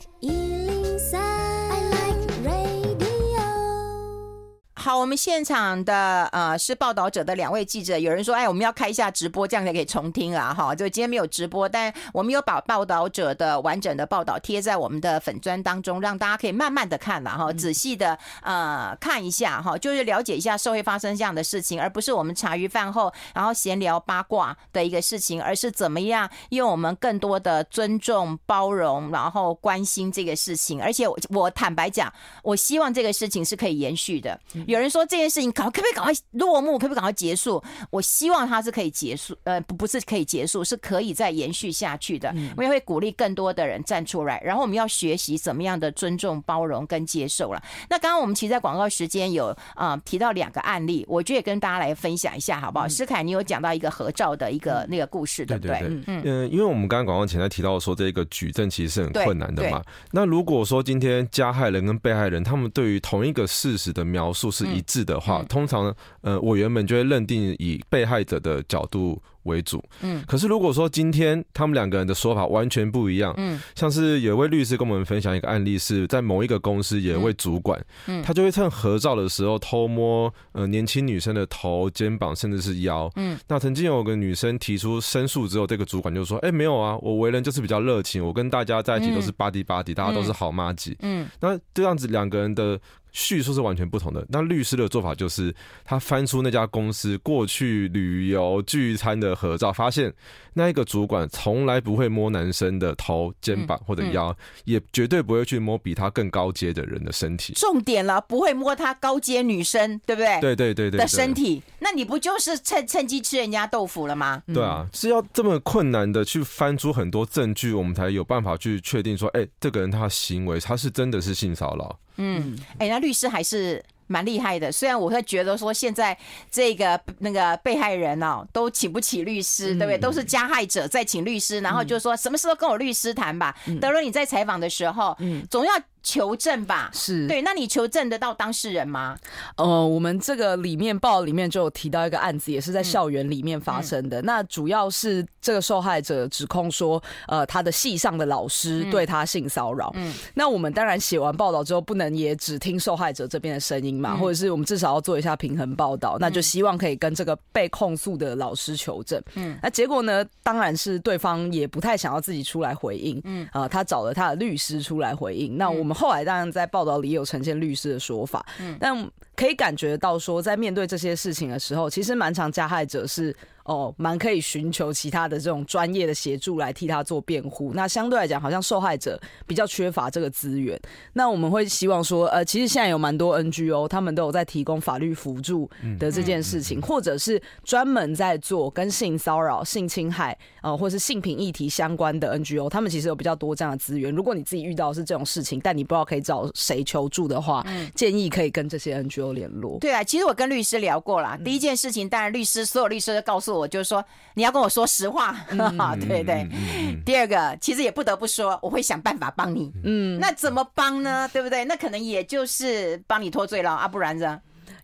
[4.82, 32.12] 好，我们现场的呃是报道者的两位记者，有人说，哎，我们要开一下直播，这样才可以重听啊，哈，就今天没有直播，但我们有把报道者的完整的报道贴在我们的粉砖当中，让大家可以慢慢的看了哈，仔细的呃看一下哈，就是了解一下社会发生这样的事情，而不是我们茶余饭后然后闲聊八卦的一个事情，而是怎么样用我们更多的尊重、包容，然后关心这个事情，而且我我坦白讲，
[32.44, 34.40] 我希望这个事情是可以延续的。
[34.74, 37.62] 有人说这件事情可可不可以赶快落幕，可不可以赶快结束？
[37.90, 42.32] 我希望它是可以结束，呃，不不是可以结束，是可以再延续下去的。
[42.56, 47.60] 我也会鼓励更多的人站出来，然后我们要学习怎么样的尊重、包容跟接受了。
[47.90, 52.88] 那刚刚我们其实，在广告时间有啊、呃、提到两个案例，我觉得也跟大家来分享一下，好不好？
[52.88, 55.80] 诗凯，你有讲到一个合照的一个那个故事，对不对？
[55.82, 56.52] 嗯嗯。
[56.52, 59.82] 因为我们刚刚广告前在提到说，这个举证其实是很困难的嘛。
[60.12, 69.84] 那如果说今天加害人跟被害人他们对于同一个事实的描述是一致的话，通常呃，委员们就会认定以被害者的角度为主。
[70.02, 83.12] 嗯，可是如果说今天他们两个人的说法完全不一样，嗯，像是有一位律师跟我们分享一个案例，是在某一个公司有一位主管，嗯，他就会趁合照的时候偷摸呃年轻女生的头、肩膀，甚至是腰。
[83.16, 92.80] 嗯，那曾经有个女生提出申诉之后，这个主管就说：“哎，没有啊，我为人就是比较热情，我跟大家在一起都是巴迪巴迪，大家都是好妈吉。”嗯，那这样子两个人的。
[93.12, 94.24] 叙述是完全不同的。
[94.30, 95.52] 那律师的做法就是，
[95.84, 100.14] 他翻出那家公司过去旅游聚餐的合照，发现
[100.54, 107.54] 那一个主管从来不会摸男生的头、肩膀或者腰，也绝对不会去摸比他更高阶的人的身体。
[107.54, 110.42] 重点了，不会摸他高阶女生，对不对？
[110.42, 111.00] 对对对对。
[111.00, 114.44] 的身体，那你不就是趁趁机吃人家豆腐了吗？
[114.54, 122.00] 对啊，是要这么困难的去翻出很多证据，我们才有办法去确定说，哎，这个人他的行为他是真的是性骚扰。
[122.18, 124.70] 嗯，哎、欸，那律师还是蛮厉害的。
[124.70, 126.18] 虽然我会觉得说，现在
[126.52, 129.98] 这个那个被害人哦，都请不起律师，对不对？
[129.98, 133.56] 都是加害者在请律师，然后就说什么时候跟我律师谈吧。
[133.80, 135.72] 德伦，你在采访的时候，嗯，总要。
[136.02, 137.42] 求证吧，是对。
[137.42, 139.18] 那你求证得到当事人吗？
[139.58, 144.22] 呃，我们这个里面报里面就有提到一个案子，也是在校园里面发生的。
[144.22, 149.92] 嗯、那主要是这个受害者指控说，呃，他的系上的老师对他性骚扰。
[149.96, 156.18] 嗯，那我们当然写完报道之后，不能也只听受害者这边的声音嘛，嗯、或者是我们至少要做一下平衡报道。
[156.20, 159.22] 那就希望可以跟这个被控诉的老师求证。
[159.36, 163.22] 嗯，那结果呢，当然是对方也不太想要自己出来回应。
[163.26, 165.58] 嗯，啊、呃，他找了他的律师出来回应。
[165.58, 165.89] 那我们。
[165.94, 173.36] 后来当然在报道里有呈现律师的说法，嗯，但可以感觉到说，在面对这些事情的时候，其实蛮常加害者是。
[173.70, 177.72] 哦，蛮可以寻求其他的这种专业的协助来替他做辩护。
[177.76, 180.80] 那相对来讲，好像受害者比较缺乏这个资源。
[181.14, 194.12] 那我们会希望说，呃，其实现在有蛮多 NGO，他们都有在提供法律辅助的这件事情，或者是专门在做跟性骚扰、性侵害，呃，或是性平议题相关的 NGO，他们其实有比较多这样的资源。
[194.12, 199.78] 如果你自己遇到是这种事情，但你不知道可以找谁求助的话，建议可以跟这些 NGO 联络。
[199.80, 201.38] 对啊，其实我跟律师聊过了。
[201.46, 203.59] 第一件事情，当然律师所有律师都告诉我。
[203.60, 204.04] 我就是说，
[204.36, 205.60] 你要跟我说实话，嗯、
[206.08, 206.48] 对对。
[206.52, 209.72] 嗯嗯、第二个，其实也不得不说，我会想办法帮你。
[209.84, 211.30] 嗯，那怎么帮呢？
[211.32, 211.66] 对不对？
[211.66, 214.40] 那可能也就是帮你脱罪了啊，不然呢？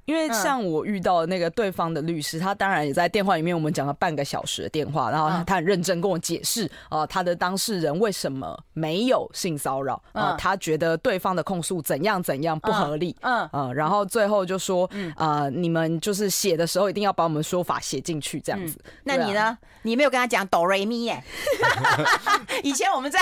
[0.05, 18.77] 因为像我遇到的那个对方的律师，他当然也在电话里面，我们讲了半个小时的电话，然后他很认真跟我解释啊，他的当事人为什么没有性骚扰啊，他觉得对方的控诉怎样怎样不合理，嗯嗯，然后最后就说啊，你们就是写的时候一定要把我们说法写进去这样子。
[19.03, 19.57] 那你呢？
[19.81, 21.23] 你没有跟他讲哆瑞咪耶？
[22.63, 23.19] 以前我们在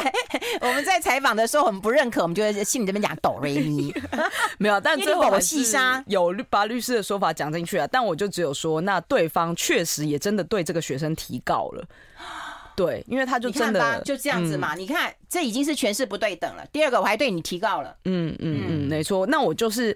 [0.61, 3.93] 我们在采访的时候，我们不认可，我们就在心里这边讲哆瑞咪，
[4.59, 6.72] 没有，但最后我细沙有把。
[6.73, 11.85] 律师的说法讲进去了，但我就只有说，那对方确实也真的对这个学生提告了，
[12.75, 14.73] 对，因为他就真的就这样子嘛。
[14.75, 16.65] 嗯、你看，这已经是权势不对等了。
[16.71, 19.27] 第二个，我还对你提告了，嗯嗯嗯，没错。
[19.27, 19.95] 那我就是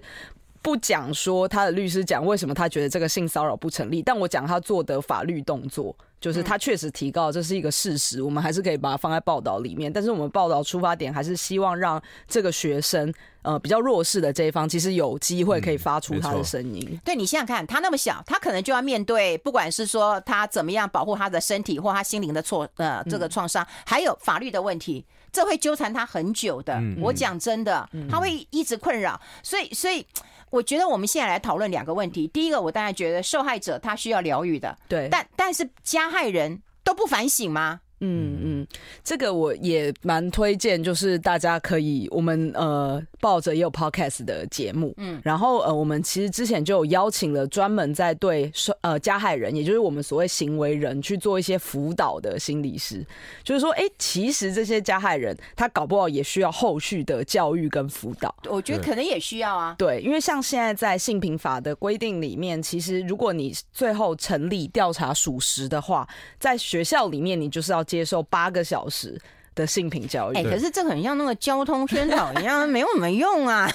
[0.62, 5.94] 不讲说他的律师讲为什么他觉得这个性骚扰不成立，但我讲他做的法律动作。
[6.20, 9.92] 就是他确实提高，这是一个事实，我们还是可以把它放在报道里面。
[9.92, 16.84] 但是我们报道出发点还是希望让这个学生，呃，比较弱势的这一方，其实有机会可以发出他的声音。
[16.90, 26.74] 嗯、对，你想想看，他那么小，他可能就要面对，不管是说他怎么样保护他的身体或他心灵的挫呃这个创伤，还有法律的问题，这会纠缠他很久的。
[26.74, 29.20] 嗯、我讲真的，他会一直困扰。
[29.44, 30.04] 所以，所以。
[30.50, 32.26] 我觉得我们现在来讨论两个问题。
[32.28, 35.08] 第一个，我当然觉得受害者他需要疗愈的，对。
[35.10, 37.80] 但但是加害人都不反省吗？
[38.00, 38.28] 嗯。
[38.40, 38.66] 嗯，
[39.02, 48.50] 这个我也蛮推荐，就是大家可以，我们呃抱着也有 podcast 的节目，嗯，然后呃我们其实之前就有邀请了专门在对
[48.82, 53.04] 呃加害人，也就是我们所谓行为人去做一些辅导的心理师，
[53.42, 66.08] 就是说，哎，其实这些加害人他搞不好也需要后续的教育跟辅导，我觉得可能也需要啊，对，因为像现在在性平法的规定里面，其实如果你最后成立调查属实的话，
[66.38, 67.84] 在学校里面你就是要。
[67.88, 69.20] 接受八个小时
[69.54, 73.68] 的性品教育，哎，可是这很像那个交通宣导一样， 没有什么用啊。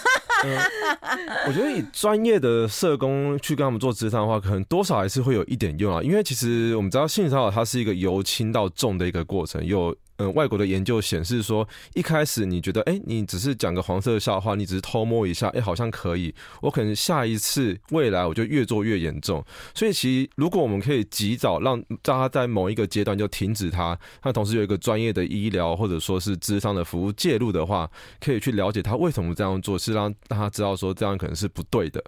[1.45, 6.02] 我觉得以专业的社工去跟他们做职场的话，可能多少还是会有一点用啊。
[6.02, 9.93] 因为其实我们知道性骚扰它是一个由轻到重的一个过程，有。
[10.17, 16.34] 嗯，外国的研究显示说，一开始你觉得，哎、你只是讲个黄色笑话，你只是偷摸一下，哎、好像可以。
[16.62, 19.43] 我可能下一次未来我就越做越严重。
[19.73, 32.04] 所以，其实如果我们可以及早让让他在某一个阶段就停止他，那同时有一个专业的医疗或者说是智商的服务介入的话，可以去了解他为什么这样做，是让让他知道说这样可能是不对的。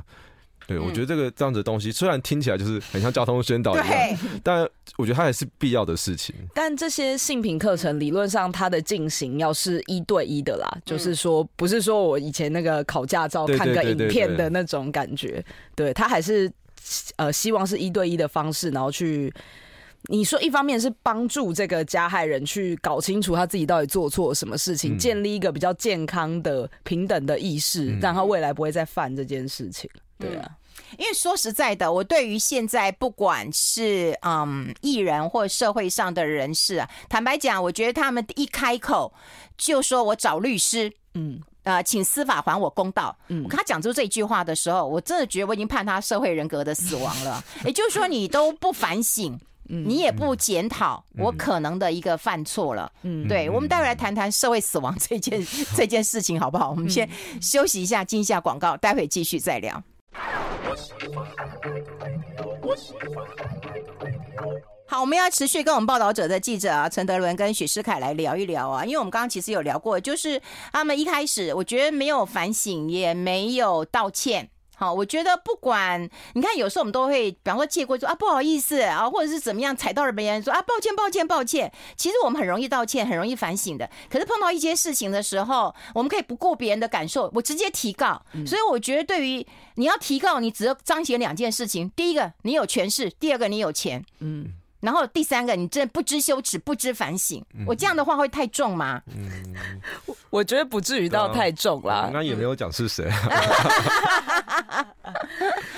[0.67, 6.33] 对，我觉得这个这样子的东西，虽然听起来就是很像交通宣导一样，但我觉得它也是必要的事情。
[6.53, 15.43] 但这些性平课程理论上它的进行要是一对一的啦，就是说不是说我以前那个考驾照看个影片的那种感觉，
[15.75, 16.51] 对，他还是
[17.15, 19.33] 呃希望是一对一的方式，然后去。
[20.07, 29.89] 你说，一方面是帮助这个加害人去搞清楚他自己到底做错了什么事情，嗯、建立一个比较健康的平等的意识，嗯、让他未来不会再犯这件事情。
[30.17, 30.49] 对啊，
[30.97, 39.13] 因为说实在的，我对于现在不管是嗯艺人或社会上的人士啊，坦白讲，我觉得他们一开口
[39.57, 43.15] 就说我找律师，嗯，呃，请司法还我公道。
[43.27, 47.43] 嗯，我跟他讲出这句话的时候，我真的觉得我已经判他社会人格的死亡了。
[47.65, 49.39] 也就是说，你都不反省。
[49.67, 55.43] 你也不检讨我可能的一个犯错了，嗯，对，我们待会来谈谈社会死亡这件
[55.75, 56.69] 这件事情好不好？
[56.69, 57.09] 我们先
[57.41, 59.83] 休息一下，进一下广告，待会继续再聊。
[64.87, 74.49] 好，我们要持续跟我们报道者的记者啊，陈德伦跟许思凯来聊一聊啊，因为我们刚刚其实有聊过，就是他们一开始我觉得没有反省，也没有道歉。
[74.75, 81.71] 好，我觉得不管你看，有时候我们都会，比方说借过说啊，不好意思啊，或者是怎么样踩到了别人说啊，抱歉，抱歉，抱歉。
[81.95, 83.89] 其实我们很容易道歉，很容易反省的。
[84.09, 88.21] 可是碰到一些事情的时候，我们可以不顾别人的感受，我直接提告。
[88.45, 94.03] 所以我觉得，对于你要提告，你只要彰显两件事情：第一个，你有权势；第二个，你有钱。
[94.19, 94.53] 嗯。
[94.85, 97.43] 然后第三个，你真的不知羞耻，不知反省。
[97.65, 99.01] 我这样的话会太重吗？
[99.07, 99.27] 嗯，
[100.29, 102.11] 我觉得不至于到太重啦。
[102.13, 103.09] 那也没有讲是谁。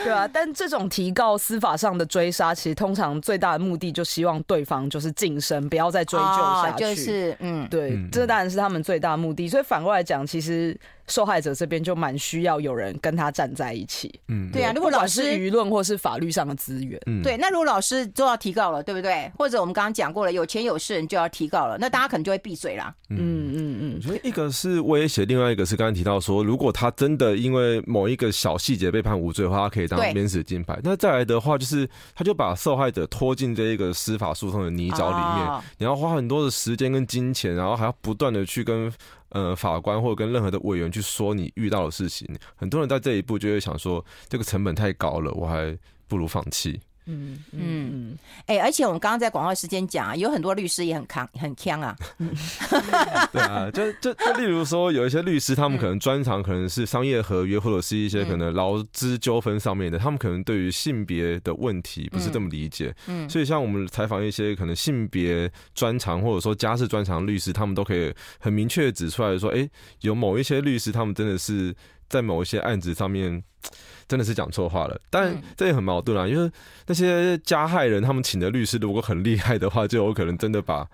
[0.04, 6.80] 对啊，但这种提告司法上的追杀，其实通常最大的目的就希望对方就是净身，不要再追究下去。
[6.80, 9.48] 就是嗯，对，这当然是他们最大的目的。
[9.48, 10.78] 所以反过来讲，其实。
[11.08, 19.32] 受害者这边就蛮需要有人跟他站在一起，嗯，对啊，如果老师舆论或是法律上的资源，嗯，对，那如果老师都要提告了，对不对？
[19.38, 24.02] 或者我们刚刚讲过了，有钱有势人就要提告了，那大家可能就会闭嘴啦，嗯嗯嗯。
[24.02, 30.78] 所以一个是威胁，另外一个是刚刚提到说，如果他真的因为某一个小细节被判无罪的话，他可以当免死金牌。
[30.84, 38.92] 那再来的话，就是他就把受害者拖进这一个司法诉讼的泥沼里面，哦、你要花很多的时间跟金钱，然后还要不断的去跟。
[39.30, 46.80] 呃，法官或者跟任何的委员去说你遇到的事情，很多人在这一步就会想说，这个成本太高了，我还不如放弃。
[47.08, 51.96] 嗯嗯，哎、欸，而且我们刚刚在广告时间讲啊，有很多律师也很扛很锵啊。
[53.32, 62.94] 对啊，就就就例如说，有一些律师，他们可能专长可能是商业合约，或者是一些可能劳资纠纷上面的，他们可能对于性别的问题不是这么理解。
[63.08, 69.70] 嗯，所以像我们采访一些可能性别专长或者说家事专长的律师，他们都可以很明确的指出来说，哎、欸，
[70.02, 71.74] 有某一些律师，他们真的是
[72.10, 73.44] 在某一些案子上面。
[74.08, 76.50] 真的是讲错话了，但这也很矛盾啊，因为
[76.86, 80.86] 那些加害人他们请的律师如果很厉害的话，就有可能真的把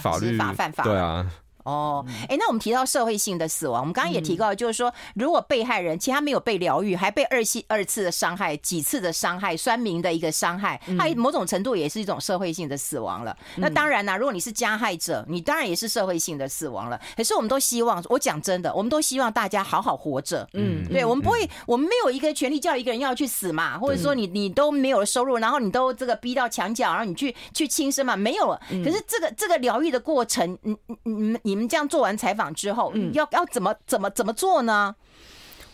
[0.00, 1.30] 法律法犯法，对啊。
[1.64, 13.36] 哦，哎，那我们提到社会性的死亡，我们刚刚也提到，就是说，如果被害人其实他没有被疗愈，还被二次二次的伤害，几次的伤害，酸民的一个伤害，他某种程度也是一种社会性的死亡了。
[13.56, 17.00] 那当然啦，如果你是加害者，你当然也是社会性的死亡了。
[17.16, 20.46] 可是我们都希望，我讲真的，我们都希望大家好好活着。
[20.52, 28.60] 嗯，对，我们不会，我们没有一个权利叫一个人要去死嘛，或者说你你都没有了收入，然后你都这个逼到墙角，然后你去去轻生嘛，没有了。
[28.84, 32.14] 可是这个这个疗愈的过程，你你你你们这样做完。
[32.14, 34.94] 采访之后，嗯，要要怎么怎么怎么做呢？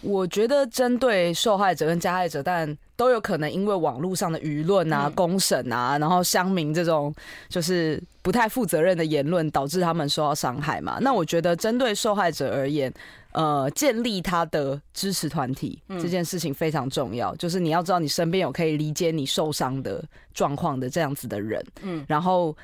[0.00, 7.14] 我觉得针对受害者跟加害者，但都有可能因为网络上的舆论啊、公审啊，然后乡民这种
[7.50, 10.98] 就是不太负责任的言论，导致他们受到伤害嘛。
[11.02, 12.92] 那我觉得针对受害者而言，
[13.32, 17.36] 呃，建立他的支持团体这件事情非常重要。
[17.36, 22.56] 就是你要知道，你身边有可以理解你受伤的状况的这样子的人，嗯，然后。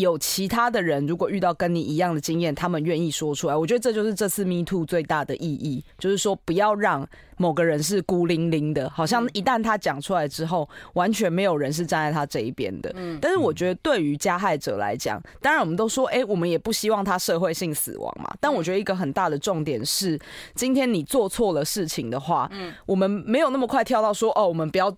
[0.00, 7.06] 有其他的人，如果遇到跟你一样的经验，他们愿意说出来，我觉得这就是这次 Me Too 最大的意义，就是说不要让
[7.36, 12.92] 某个人是孤零零的，好像一旦他讲出来之后，完全没有人是站在他这一边的。
[12.96, 18.28] 嗯，但是我觉得对于加害者来讲，当然我们都说，哎，我们也不希望他社会性死亡嘛。
[18.40, 20.18] 但我觉得一个很大的重点是，
[20.54, 24.94] 今天你做错了事情的话，嗯，我们没有那么快跳到说，哦，我们不要。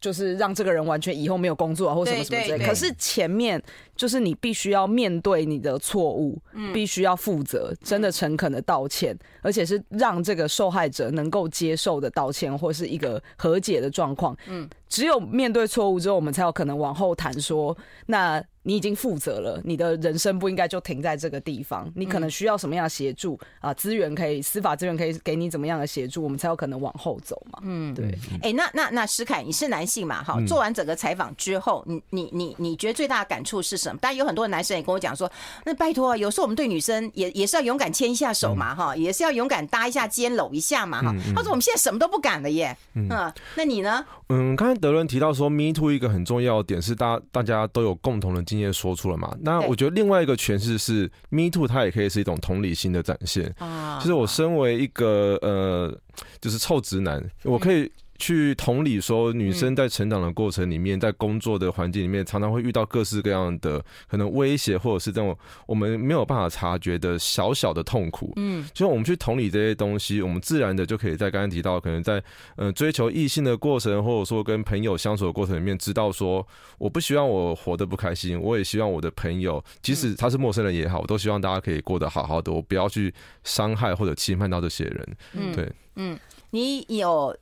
[0.00, 2.66] 就是让这个人完全以后没有工作啊，或什么什么之类的。
[2.66, 3.62] 可是前面
[4.00, 6.40] 就是你必须要面对你的错误，
[6.72, 14.34] 必须要负责，真的诚恳的道歉，而且是让这个受害者能够接受的道歉，或是一个和解的状况。
[14.46, 21.90] 嗯，只有面对错误之后，我们才有可能往后谈说，那你已经负责了，你的人生不应该就停在这个地方。
[21.94, 23.72] 你可能需要什么样的协助啊？
[23.74, 27.58] 资源可以，司法资源可以给你怎么样的协助，我们才有可能往后走嘛。
[27.64, 28.06] 嗯，对。
[28.42, 30.22] 哎、欸，那那那石凯，你是男性嘛？
[30.22, 33.89] 哈，做完整个采访之后，你你你你觉得最大的感触是什么？
[33.98, 35.30] 当然有很多男生也跟我讲说，
[35.64, 41.14] 那拜托，有时候我们对女生也也是要勇敢牵一下手嘛，哈，也是要勇敢搭一下肩，搂一下嘛，哈。
[41.34, 42.76] 他说我们现在什么都不敢了耶。
[42.94, 43.08] 嗯，
[43.56, 44.04] 那你呢？
[44.28, 49.36] 嗯，刚才德伦提到说，Me Too 一个很重要的点是大大家都有共同的经验说出了嘛。
[49.40, 53.52] 那我觉得另外一个诠释是，Me Too 它也可以是一种同理心的展现。
[53.58, 55.92] 啊，就是我身为一个呃，
[56.40, 57.90] 就是臭直男，我可以。
[58.20, 68.34] 去同理说，女生在成长的过程里面，在工作的环境里面，常常会遇到各式各样的可能威胁，或者是这种我们没有办法察觉的小小的痛苦。
[68.36, 72.22] 嗯，就我们去同理这些东西，我们自然的就可以在刚刚提到，可能在
[72.56, 76.46] 呃追求异性的过程，或者说跟朋友相处的过程里面，知道说
[76.76, 83.12] 我不希望我活得不开心，我也希望我的朋友，即使他是陌生人也好，我都希望大家可以过得好好的，我不要去
[83.44, 85.16] 伤害或者侵犯到这些人。
[85.32, 86.18] 嗯，对，嗯，
[86.50, 87.34] 你有。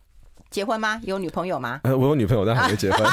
[0.50, 1.00] 结婚吗？
[1.04, 1.80] 有女朋友吗？
[1.84, 3.06] 呃，我有女朋友，但还没结婚。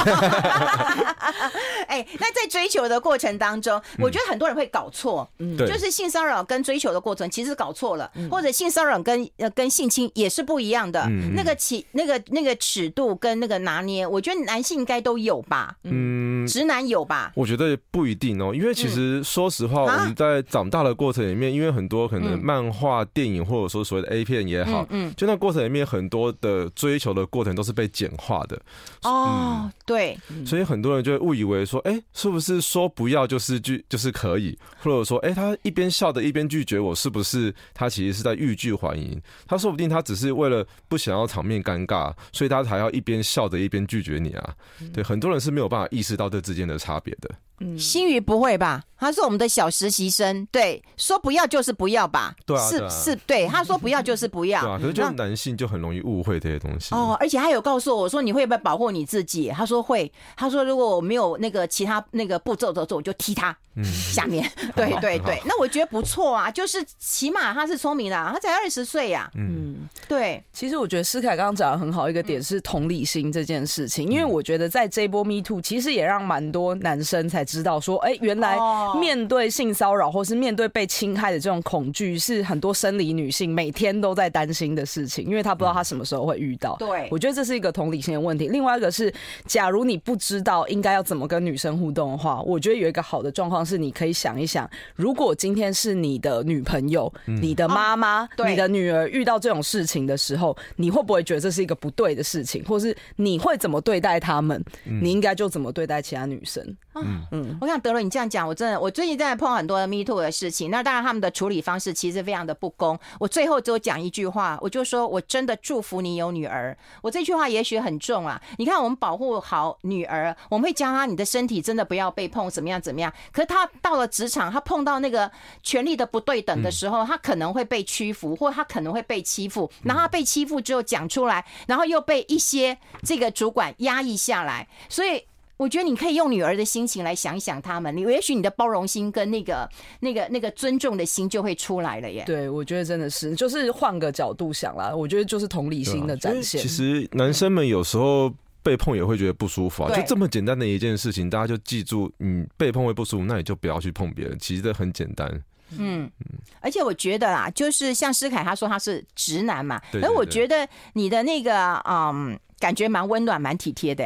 [1.88, 17.32] 哎、欸，那在追求的过程当中，我觉得很多人会搞错，嗯，就是性骚扰跟追求的过程其实搞错了，或者性骚扰跟呃跟性侵也是不一样的，那个起那个那个尺度跟那个拿捏，我觉得男性应该都有吧，嗯，直男有吧？
[17.36, 27.25] 我觉得不一定哦，因为其实说实话，我们在长大的过程里面，因为很多可能漫画、电影或者说所谓的 A 片也好，嗯，就那过程里面很多的追求的。
[27.28, 28.60] 过程都是被简化的
[29.04, 39.22] 哦，嗯、对，所以很多人就会误以为说，哎、欸，是不是说不要就是拒就是可以，或者说，哎、欸，他一边笑的一边拒绝我，是不是他其实是在欲拒还迎？
[39.48, 44.54] 他说不定他只是为了不想要场面尴尬，所以他才要一边笑着一边拒绝你啊。
[44.94, 47.30] 对，很多人是没有办法意识到这之间的差别的。
[47.62, 48.84] 嗯，新宇不会吧？
[48.98, 52.36] 他是我们的小实习生，对，说不要就是不要吧？
[52.46, 54.62] 对啊，是是，对，他说不要就是不要。
[54.62, 56.94] 对啊，可是就男性就很容易误会这些东西。
[56.94, 59.50] 哦，而且他有告诉我说，你会不会保护你自己？
[59.50, 60.12] 他说会。
[60.36, 63.56] 他说如果我没有那个其他那个步骤的时候，我就踢他。
[63.78, 64.50] 嗯，下面。
[64.76, 69.30] 对对对，那我觉得不错啊，就是起码他是聪明的，他才二十岁呀。
[69.36, 70.42] 嗯，对。
[70.54, 77.46] 其实我觉得思凯刚刚讲的很好，一个点是同理心这件事情，因为我觉得在这波 Me Too，其实也让蛮多男生才。
[77.46, 78.58] 知道说，哎，原来
[79.00, 86.76] 面对性骚扰或是面对被侵害的这种恐惧，是很多生理女性每天都在担心的事情，因为她不知道她什么时候会遇到。
[86.80, 88.48] 对，我觉得这是一个同理心的问题。
[88.48, 89.14] 另外一个是，
[89.46, 104.64] 假如你不知道应该要怎么跟女生互动的话，我觉得有一个好的状况是，你可以想一想，如果今天是你的女朋友、你的妈妈、你的女儿遇到这种事情的时候，你会不会觉得这是一个不对的事情，或是你会怎么对待他们？
[104.84, 106.64] 你应该就怎么对待其他女生？
[106.96, 110.72] 嗯嗯，我想德伦，你这样讲，我真的，我最近在碰很多的 Me Too 的事情。
[110.72, 112.98] 那当然，他们的处理方式其实非常的不公。
[113.20, 116.76] 我最后就讲一句话，我就说我真的祝福你有女儿。
[117.02, 118.42] 我这句话也许很重啊。
[118.58, 123.12] 你看，我们保护好女儿，我们会教她，你的身体真的不要被碰，怎么样怎么样。
[123.32, 125.32] 可是她到了职场，她碰到那个
[125.64, 129.72] 权力的不对等的时候，她可能会被屈服，或她可能会被欺负。
[129.84, 135.24] 然后她被欺负之后讲出来，然后又被一些这个主管压抑下来，所以。
[135.58, 139.70] 我觉得你可以用女儿的心情来想一想他们，你也许你的包容心跟那个、
[140.02, 142.24] 那个、那个尊重的心就会出来了耶。
[142.26, 146.62] 对，我觉得真的是，就是换个角度想啦，我觉得就是同理心的展现。
[146.62, 148.30] 其实男生们有时候
[148.62, 154.38] 被碰也会觉得不舒服啊，就这么简单的一件事情，大家就记住，你被碰会不舒服，那你就不要去碰别人。
[154.40, 155.44] 其实这很简单。
[155.78, 156.12] 嗯，
[156.60, 164.06] 而且我觉得啦，就是像诗凯他说他是直男嘛，而我觉得你的那个嗯，感觉蛮温暖、蛮体贴的。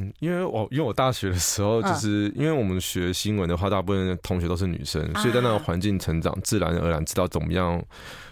[0.00, 7.82] 嗯，因为我因为我大学的时候，就是因为我们学新闻的话，大部分同学都是女生，所以在那个环境成长，自然而然知道怎么样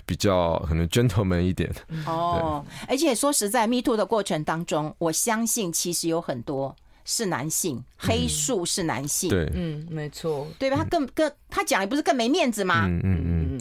[0.06, 1.70] 比较可能 gentleman 一点。
[2.06, 9.28] 哦，而且说实在，Me Too 的过程当中，我相信其实有很多是男性，黑数是男性。
[9.28, 10.78] 对，嗯，没错，对吧？
[10.78, 12.86] 他更更他讲也不是更没面子吗？
[12.86, 13.60] 嗯嗯嗯。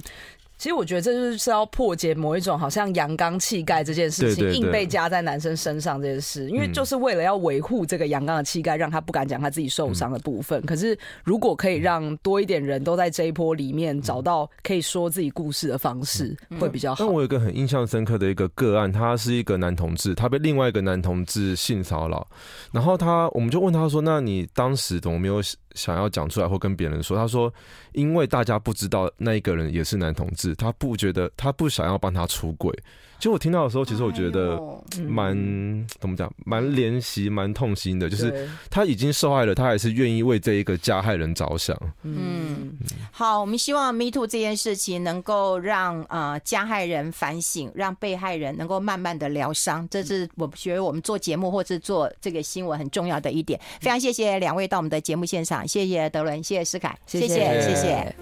[0.57, 10.61] 其实我觉得这就是要破解某一种好像阳刚气概这件事情硬被加在男生身上这件事，因为就是为了要维护这个阳刚的气概，让他不敢讲他自己受伤的部分。
[10.65, 17.03] 可是如果可以让多一点人都在这一波里面找到可以说自己故事的方式，会比较好。
[17.03, 22.27] 但我有一个很印象深刻的一个个案，他是一个男同志，他被另外一个男同志性骚扰，
[22.71, 25.41] 然后他我们就问他说：“那你当时怎么没有
[25.77, 27.53] 想要讲出来或跟别人说？”他说
[27.93, 32.73] ：“因为大家不知道那一个人也是男同志。”，他不觉得，他不想要帮他出轨。
[33.17, 34.59] 其实我听到的时候，其实我觉得
[35.07, 38.09] 蛮、嗯、怎么讲，蛮怜惜、蛮痛心的。
[38.09, 41.75] 就是他已经受害了，他还是愿意为这一个加害人着想。
[42.03, 42.77] 嗯，
[43.11, 49.87] 好，我们希望 Me Too 这件事情能够让呃加害人反省，让被害人能够慢慢的疗伤。
[49.89, 53.59] 这是我觉得我们做节目或是做这个新闻很重要的一点。
[53.81, 57.61] 非常谢谢两位到我们的节目现场，谢谢德伦，谢谢思凯，谢谢谢谢。
[57.61, 58.15] 谢谢